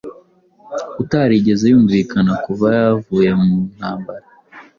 [1.01, 4.25] utarigeze yumvikana kuva yavuye mu ntambara